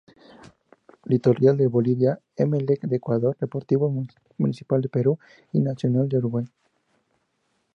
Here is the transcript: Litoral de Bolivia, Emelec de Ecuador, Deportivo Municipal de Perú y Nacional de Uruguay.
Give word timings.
Litoral 1.05 1.57
de 1.57 1.67
Bolivia, 1.67 2.19
Emelec 2.35 2.81
de 2.87 2.95
Ecuador, 2.95 3.37
Deportivo 3.39 3.87
Municipal 4.39 4.81
de 4.81 4.89
Perú 4.89 5.19
y 5.53 5.59
Nacional 5.59 6.09
de 6.09 6.17
Uruguay. 6.17 6.45